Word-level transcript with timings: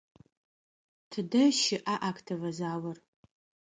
Тыдэ 1.09 1.43
щыӏа 1.59 1.95
актовэ 2.09 2.49
залыр? 2.57 2.97